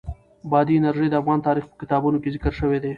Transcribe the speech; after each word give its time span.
بادي 0.51 0.73
انرژي 0.77 1.07
د 1.09 1.15
افغان 1.21 1.39
تاریخ 1.47 1.65
په 1.69 1.75
کتابونو 1.81 2.17
کې 2.21 2.33
ذکر 2.35 2.53
شوی 2.59 2.79
دي. 2.83 2.89